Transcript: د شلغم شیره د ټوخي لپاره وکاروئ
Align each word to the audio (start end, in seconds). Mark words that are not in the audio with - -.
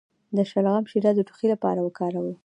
د 0.35 0.37
شلغم 0.51 0.83
شیره 0.91 1.11
د 1.15 1.19
ټوخي 1.27 1.47
لپاره 1.53 1.79
وکاروئ 1.81 2.33